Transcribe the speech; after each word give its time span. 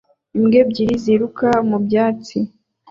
Imbwa 0.37 0.57
ebyiri 0.61 0.95
ziruka 1.03 1.49
mu 1.69 1.77
byatsi 1.85 2.37